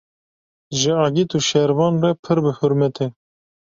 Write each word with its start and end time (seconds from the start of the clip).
ji 0.77 0.91
egît 1.05 1.31
û 1.37 1.39
şervan 1.49 1.95
re 2.03 2.11
pir 2.23 2.37
bi 2.43 2.51
hurrmet 2.57 2.95
e. 3.05 3.07